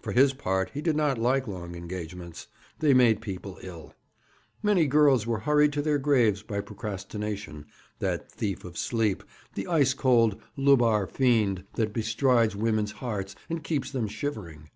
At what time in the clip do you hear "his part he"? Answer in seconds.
0.10-0.80